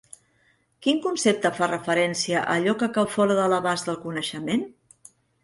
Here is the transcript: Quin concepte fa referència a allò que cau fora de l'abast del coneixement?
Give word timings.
Quin 0.85 1.01
concepte 1.03 1.51
fa 1.57 1.67
referència 1.71 2.41
a 2.47 2.55
allò 2.61 2.75
que 2.81 2.91
cau 2.97 3.09
fora 3.17 3.37
de 3.41 3.45
l'abast 3.53 3.93
del 3.93 4.01
coneixement? 4.09 4.67